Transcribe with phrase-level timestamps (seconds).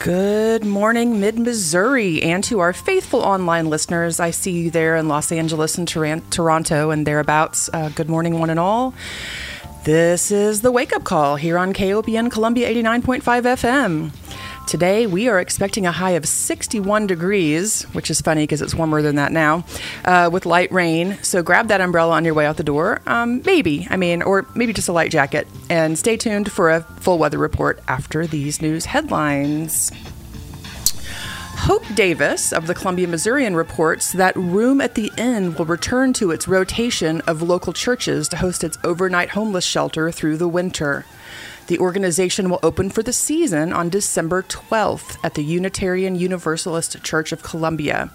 [0.00, 4.18] Good morning, Mid Missouri, and to our faithful online listeners.
[4.18, 7.68] I see you there in Los Angeles and Toronto and thereabouts.
[7.70, 8.94] Uh, good morning, one and all.
[9.84, 14.12] This is the wake up call here on KOPN Columbia 89.5 FM.
[14.66, 19.02] Today, we are expecting a high of 61 degrees, which is funny because it's warmer
[19.02, 19.64] than that now,
[20.04, 21.18] uh, with light rain.
[21.22, 23.00] So grab that umbrella on your way out the door.
[23.06, 25.48] Um, maybe, I mean, or maybe just a light jacket.
[25.68, 29.90] And stay tuned for a full weather report after these news headlines.
[31.64, 36.30] Hope Davis of the Columbia Missourian reports that Room at the Inn will return to
[36.30, 41.04] its rotation of local churches to host its overnight homeless shelter through the winter.
[41.66, 47.30] The organization will open for the season on December 12th at the Unitarian Universalist Church
[47.30, 48.08] of Columbia.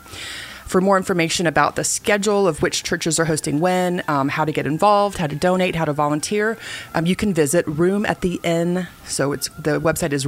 [0.65, 4.51] For more information about the schedule of which churches are hosting when, um, how to
[4.51, 6.57] get involved, how to donate, how to volunteer,
[6.95, 8.87] um, you can visit Room at the Inn.
[9.05, 10.25] So it's the website is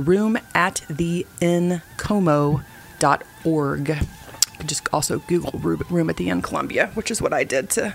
[3.00, 3.90] roomattheinncomo.org.
[3.90, 7.70] You can just also Google Room at the Inn Columbia, which is what I did
[7.72, 7.92] to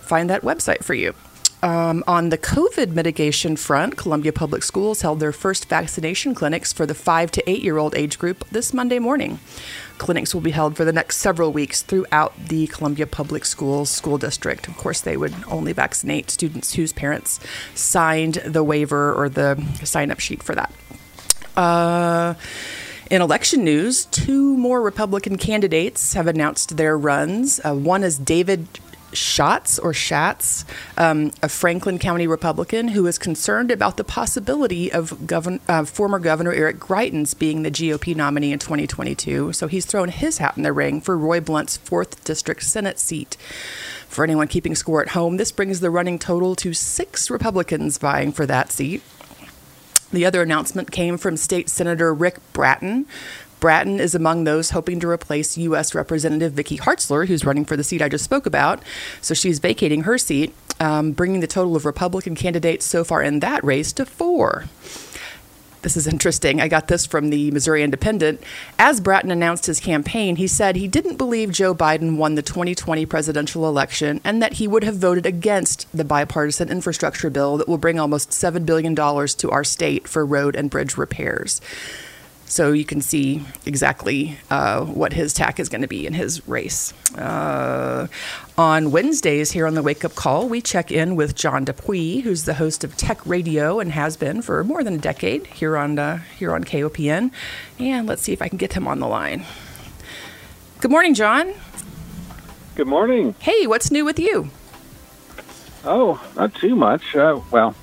[0.00, 1.14] find that website for you.
[1.62, 6.84] Um, on the COVID mitigation front, Columbia Public Schools held their first vaccination clinics for
[6.84, 9.38] the five to eight year old age group this Monday morning.
[9.96, 14.18] Clinics will be held for the next several weeks throughout the Columbia Public Schools school
[14.18, 14.68] district.
[14.68, 17.40] Of course, they would only vaccinate students whose parents
[17.74, 20.70] signed the waiver or the sign up sheet for that.
[21.56, 22.34] Uh,
[23.10, 27.60] in election news, two more Republican candidates have announced their runs.
[27.64, 28.66] Uh, one is David
[29.14, 30.64] Schatz or Schatz,
[30.98, 36.18] um, a Franklin County Republican who is concerned about the possibility of govern- uh, former
[36.18, 39.52] Governor Eric Greitens being the GOP nominee in 2022.
[39.52, 43.36] So he's thrown his hat in the ring for Roy Blunt's 4th District Senate seat.
[44.08, 48.32] For anyone keeping score at home, this brings the running total to six Republicans vying
[48.32, 49.02] for that seat.
[50.12, 53.06] The other announcement came from State Senator Rick Brattin,
[53.64, 55.94] Brattin is among those hoping to replace U.S.
[55.94, 58.82] Representative Vicky Hartzler, who's running for the seat I just spoke about.
[59.22, 63.40] So she's vacating her seat, um, bringing the total of Republican candidates so far in
[63.40, 64.66] that race to four.
[65.84, 66.62] This is interesting.
[66.62, 68.42] I got this from the Missouri Independent.
[68.78, 73.04] As Brattin announced his campaign, he said he didn't believe Joe Biden won the 2020
[73.04, 77.76] presidential election and that he would have voted against the bipartisan infrastructure bill that will
[77.76, 81.60] bring almost $7 billion to our state for road and bridge repairs.
[82.46, 86.46] So you can see exactly uh, what his tack is going to be in his
[86.46, 86.92] race.
[87.16, 88.06] Uh,
[88.56, 92.44] on Wednesdays here on the Wake Up Call, we check in with John Dupuy, who's
[92.44, 95.98] the host of Tech Radio and has been for more than a decade here on
[95.98, 97.30] uh, here on KOPN.
[97.78, 99.44] And let's see if I can get him on the line.
[100.80, 101.52] Good morning, John.
[102.74, 103.34] Good morning.
[103.38, 104.50] Hey, what's new with you?
[105.84, 107.14] Oh, not too much.
[107.16, 107.74] Uh, well,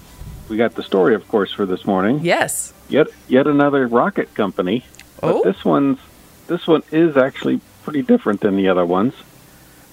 [0.52, 2.20] we got the story, of course, for this morning.
[2.22, 4.86] Yes yet yet another rocket company.
[5.20, 5.44] But oh.
[5.44, 6.00] this one's
[6.48, 9.14] this one is actually pretty different than the other ones.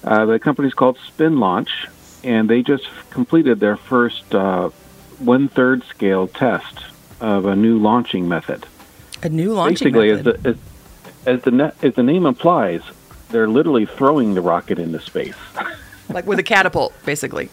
[0.03, 1.89] Uh, the company's called SpinLaunch,
[2.23, 4.69] and they just completed their first uh,
[5.17, 6.79] one third scale test
[7.19, 8.65] of a new launching method.
[9.23, 10.45] A new launching Basically, method.
[10.45, 10.57] as
[11.25, 12.81] as, as the as the name implies,
[13.29, 15.35] they're literally throwing the rocket into space.
[16.09, 17.49] like with a catapult, basically.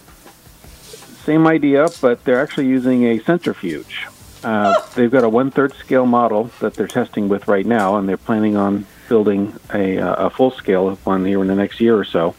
[1.26, 4.06] Same idea, but they're actually using a centrifuge.
[4.44, 8.08] Uh, they've got a one third scale model that they're testing with right now, and
[8.08, 11.98] they're planning on building a, uh, a full scale one here in the next year
[11.98, 12.32] or so.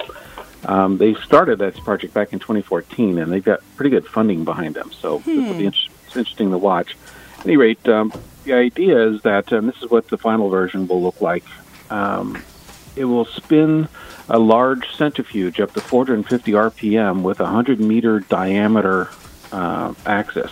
[0.64, 4.76] Um, they started that project back in 2014, and they've got pretty good funding behind
[4.76, 4.90] them.
[4.94, 5.36] So hmm.
[5.36, 6.96] this will be inter- interesting to watch.
[7.40, 8.14] At any rate, um,
[8.46, 11.44] the idea is that, and this is what the final version will look like.
[11.90, 12.42] Um,
[12.98, 13.88] it will spin
[14.30, 19.10] a large centrifuge up to 450 RPM with a 100 meter diameter
[19.52, 20.52] uh, axis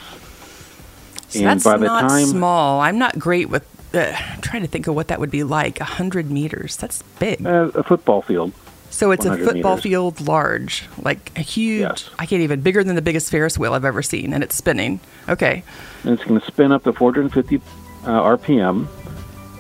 [1.36, 3.66] and That's by the not time small, I'm not great with.
[3.94, 5.80] Uh, I'm trying to think of what that would be like.
[5.80, 6.78] hundred meters.
[6.78, 7.46] That's big.
[7.46, 8.54] Uh, a football field.
[8.90, 9.84] So it's a football meters.
[9.84, 11.82] field large, like a huge.
[11.82, 12.10] Yes.
[12.18, 15.00] I can't even bigger than the biggest Ferris wheel I've ever seen, and it's spinning.
[15.28, 15.64] Okay.
[16.04, 18.88] And it's going to spin up to 450 uh, RPM,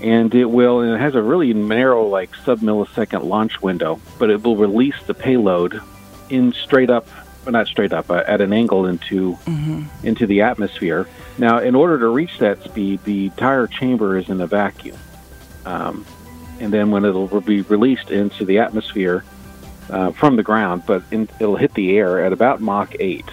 [0.01, 0.81] and it will.
[0.81, 4.95] And it has a really narrow, like sub millisecond launch window, but it will release
[5.05, 5.81] the payload
[6.29, 7.07] in straight up
[7.45, 9.83] well, not straight up, uh, at an angle into mm-hmm.
[10.05, 11.07] into the atmosphere.
[11.37, 14.97] Now, in order to reach that speed, the entire chamber is in a vacuum,
[15.65, 16.05] um,
[16.59, 19.23] and then when it'll be released into the atmosphere
[19.89, 23.29] uh, from the ground, but in, it'll hit the air at about Mach eight,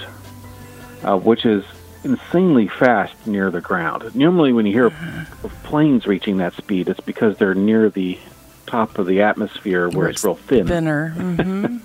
[1.05, 1.64] uh, which is
[2.04, 4.14] insanely fast near the ground.
[4.14, 8.19] Normally, when you hear of planes reaching that speed, it's because they're near the
[8.66, 10.66] top of the atmosphere where, where it's, it's, real thin.
[10.66, 11.14] Thinner.
[11.22, 11.78] Mm-hmm.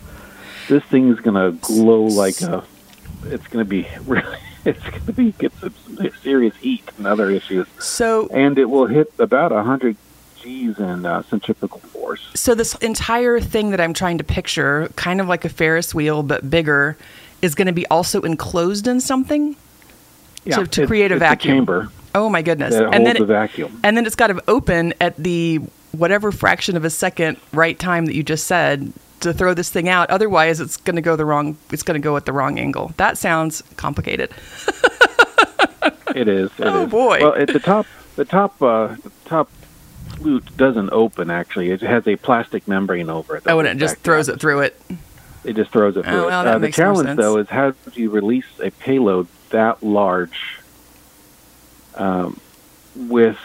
[0.68, 2.64] this thing's gonna glow like a.
[3.26, 4.38] It's gonna be really.
[4.66, 5.74] It's gonna be get some
[6.22, 7.68] serious heat and other issues.
[7.80, 9.96] So, and it will hit about 100
[10.42, 12.30] G's in uh, centrifugal force.
[12.36, 16.24] So this entire thing that I'm trying to picture, kind of like a Ferris wheel
[16.24, 16.98] but bigger,
[17.42, 19.56] is going to be also enclosed in something
[20.48, 21.54] yeah, to, to create a vacuum.
[21.54, 21.90] A chamber.
[22.16, 22.74] Oh my goodness!
[22.74, 23.80] And then it, the vacuum.
[23.84, 25.62] And then it's got to open at the
[25.92, 28.92] whatever fraction of a second right time that you just said
[29.22, 30.10] to throw this thing out.
[30.10, 31.58] Otherwise, it's going to go the wrong.
[31.72, 32.94] It's going to go at the wrong angle.
[32.98, 34.32] That sounds complicated.
[36.16, 36.52] it is.
[36.58, 36.90] It oh is.
[36.90, 37.20] boy!
[37.22, 37.86] Well, at the top,
[38.16, 39.50] the top, uh, the top
[40.16, 41.30] flute doesn't open.
[41.30, 43.44] Actually, it has a plastic membrane over it.
[43.46, 44.80] Oh, and it just throws it through it.
[45.44, 46.28] It just throws it through oh, it.
[46.28, 50.60] Well, uh, the challenge, though, is how do you release a payload that large
[51.96, 52.40] um,
[52.96, 53.38] with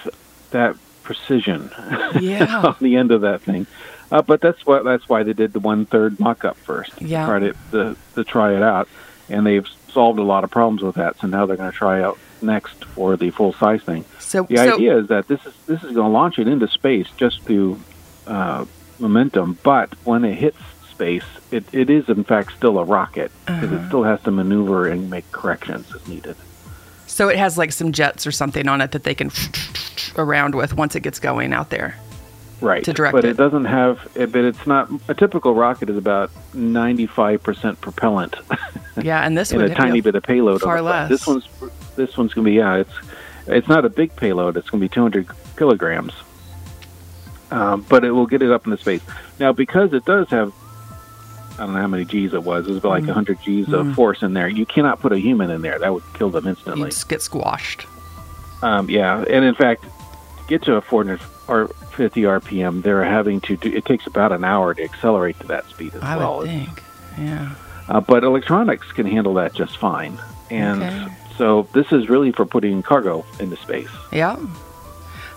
[0.51, 1.71] that precision
[2.21, 2.63] yeah.
[2.65, 3.67] on the end of that thing?
[4.11, 7.01] Uh, but that's what that's why they did the one third mock up first.
[7.01, 7.27] Yeah.
[7.27, 8.89] Try to, to to try it out,
[9.31, 11.19] and they've solved a lot of problems with that.
[11.19, 14.05] So now they're going to try out next for the full size thing.
[14.19, 16.69] So the so, idea is that this is this is going to launch it into
[16.69, 17.81] space just through
[18.27, 18.67] uh,
[18.99, 20.59] momentum, but when it hits
[20.93, 23.77] space, it, it is in fact still a rocket because Uh-huh.
[23.85, 26.37] it still has to maneuver and make corrections as needed.
[27.07, 29.31] So it has like some jets or something on it that they can
[30.17, 31.97] around with once it gets going out there.
[32.61, 32.85] Right.
[32.85, 33.31] To direct but it.
[33.33, 34.07] it doesn't have.
[34.15, 38.37] It, but it's not a typical rocket is about ninety five percent propellant.
[39.03, 40.61] Yeah, and this and a tiny bit of payload.
[40.61, 41.09] far less.
[41.09, 41.49] This one's
[41.97, 42.75] this one's going to be yeah.
[42.77, 42.93] It's
[43.47, 44.59] it's not a big payload.
[44.59, 46.13] It's going to be 200 kilograms,
[47.51, 49.01] um, but it will get it up into space.
[49.41, 50.53] Now, because it does have,
[51.59, 52.67] I don't know how many G's it was.
[52.67, 53.09] It was about like Mm.
[53.09, 54.49] 100 G's of force in there.
[54.49, 55.79] You cannot put a human in there.
[55.79, 56.91] That would kill them instantly.
[56.91, 57.87] just get squashed.
[58.63, 59.89] Um, yeah, and in fact, to
[60.49, 63.69] get to a 450 RPM, they're having to do.
[63.73, 66.39] It takes about an hour to accelerate to that speed as I well.
[66.39, 66.83] would think.
[67.19, 67.51] Yeah.
[67.89, 70.19] Uh, but electronics can handle that just fine.
[70.51, 71.07] And Okay.
[71.37, 73.89] so this is really for putting cargo into space.
[74.13, 74.37] Yeah.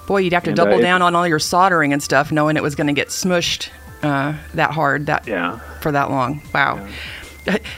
[0.07, 2.31] Boy, you'd have to And, uh, double it- down on all your soldering and stuff,
[2.31, 3.69] knowing it was going to get smushed
[4.03, 5.57] uh, that hard that Yeah.
[5.81, 6.41] for that long.
[6.53, 6.85] Wow.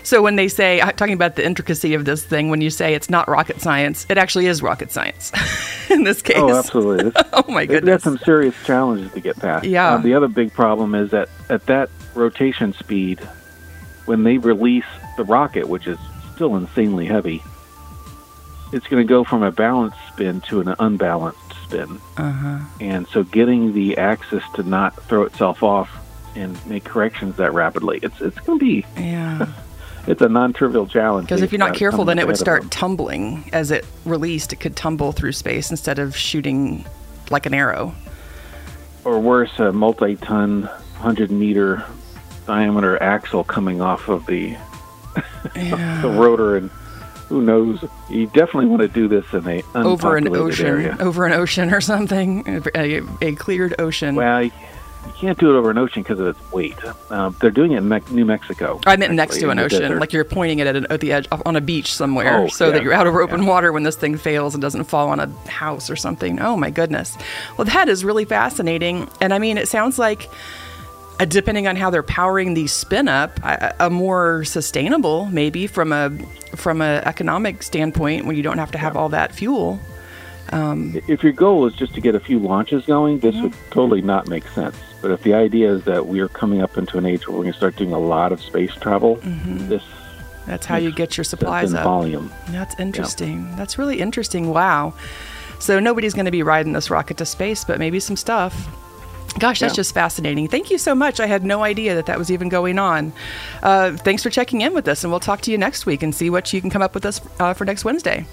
[0.02, 2.94] So when they say uh, talking about the intricacy of this thing, when you say
[2.94, 5.34] it's not rocket science, it actually is rocket science
[5.90, 6.38] in this case.
[6.38, 7.12] Oh, absolutely.
[7.34, 8.04] Oh my goodness.
[8.04, 9.66] some serious challenges to get past.
[9.66, 9.96] Yeah.
[9.96, 13.20] Uh, the other big problem is that at that rotation speed,
[14.06, 14.86] when they release
[15.18, 15.98] the rocket, which is
[16.34, 17.44] still insanely heavy,
[18.74, 22.00] it's going to go from a balanced spin to an unbalanced spin.
[22.18, 22.60] Uh-huh.
[22.80, 25.90] And so getting the axis to not throw itself off
[26.38, 29.48] and make corrections that rapidly, it's it's going to be Yeah.
[30.08, 31.28] it's a non-trivial challenge.
[31.28, 32.70] Because if you're not careful, then it would start them.
[32.70, 34.54] tumbling as it released.
[34.54, 36.86] It could tumble through space instead of shooting
[37.30, 37.94] like an arrow.
[39.04, 40.64] or worse, a multi-ton,
[40.96, 41.84] hundred meter
[42.46, 44.56] diameter axle coming off of the
[45.56, 46.70] the rotor, and
[47.28, 47.84] who knows?
[48.10, 50.98] You definitely want to do this in a over an ocean, area.
[51.00, 54.16] over an ocean or something, a, a cleared ocean.
[54.16, 54.50] Well,
[55.08, 56.76] you can't do it over an ocean because of its weight.
[57.10, 58.80] Um, they're doing it in Me- New Mexico.
[58.86, 60.00] I meant next to an ocean, desert.
[60.00, 62.72] like you're pointing it at, an, at the edge on a beach somewhere, Oh, so
[62.72, 63.50] that you're out over open yeah.
[63.50, 66.40] water when this thing fails and doesn't fall on a house or something.
[66.40, 67.18] Oh my goodness!
[67.58, 70.30] Well, that is really fascinating, and I mean, it sounds like.
[71.20, 75.92] Uh, depending on how they're powering the spin up, a, a more sustainable, maybe from
[75.92, 76.12] a
[76.56, 79.80] from a economic standpoint, when you don't have to have all that fuel.
[80.54, 84.28] if your goal is just to get a few launches going, this would totally not
[84.28, 84.76] make sense.
[85.02, 87.44] But if the idea is that we are coming up into an age where we're
[87.44, 89.84] going to start doing a lot of space travel, this
[90.48, 91.84] That's how you get your supplies up.
[91.84, 92.32] volume.
[92.50, 93.56] That's interesting.
[93.56, 94.50] That's really interesting.
[94.50, 94.94] Wow.
[95.60, 98.54] So nobody's going to be riding this rocket to space, but maybe some stuff.
[99.40, 99.76] Gosh, that's Yeah.
[99.76, 100.48] just fascinating.
[100.48, 101.20] Thank you so much.
[101.20, 103.14] I had no idea that that was even going on.
[103.62, 106.14] Uh, thanks for checking in with us, and we'll talk to you next week and
[106.16, 108.26] see what you can come up with us uh, for next Wednesday.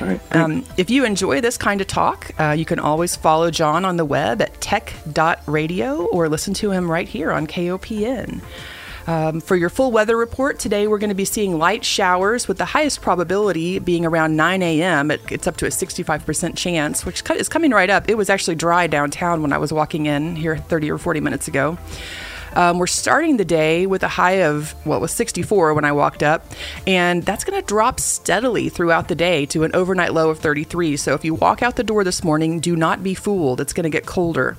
[0.00, 0.20] Right.
[0.36, 3.96] Um, if you enjoy this kind of talk, uh, you can always follow John on
[3.96, 8.40] the web at tech.radio or listen to him right here on KOPN.
[9.08, 12.58] Um, for your full weather report, today we're going to be seeing light showers with
[12.58, 15.10] the highest probability being around 9 a.m.
[15.10, 18.10] It, it's up to a 65% chance, which is coming right up.
[18.10, 21.48] It was actually dry downtown when I was walking in here 30 or 40 minutes
[21.48, 21.78] ago.
[22.54, 26.22] Um, we're starting the day with a high of, it was 64 when I walked
[26.22, 26.44] up,
[26.86, 30.96] and that's going to drop steadily throughout the day to an overnight low of 33.
[30.96, 33.60] So if you walk out the door this morning, do not be fooled.
[33.60, 34.56] It's going to get colder.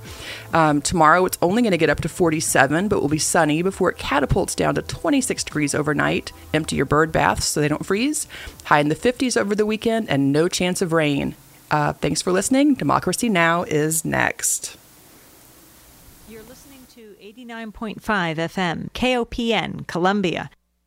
[0.54, 3.90] Um, tomorrow, it's only going to get up to 47, but will be sunny before
[3.90, 6.32] it catapults down to 26 degrees overnight.
[6.54, 8.28] Empty your bird baths so they don't freeze.
[8.66, 11.36] High in the 50s over the weekend, and no chance of rain.
[11.72, 12.74] Uh, thanks for listening.
[12.74, 13.64] Democracy Now!
[13.64, 14.78] is next.
[17.40, 20.50] You're listening to 89.5 FM, KOPN, Columbia.